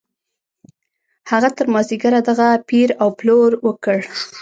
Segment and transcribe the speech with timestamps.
[1.31, 3.99] هغه تر مازديګره دغه پېر او پلور وکړ.